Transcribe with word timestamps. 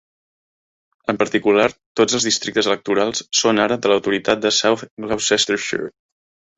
En 1.13 1.19
particular, 1.23 1.67
tots 2.01 2.17
els 2.19 2.27
districtes 2.29 2.71
electorals 2.73 3.23
són 3.43 3.65
ara 3.69 3.81
de 3.85 3.95
l'autoritat 3.95 4.45
de 4.49 4.57
South 4.65 4.89
Gloucestershire. 5.07 5.97